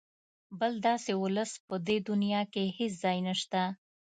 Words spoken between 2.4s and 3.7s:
کې هېڅ ځای نشته.